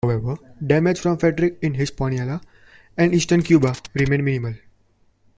[0.03, 2.41] However, damage from Frederic in Hispaniola
[2.97, 4.55] and eastern Cuba remained minimal.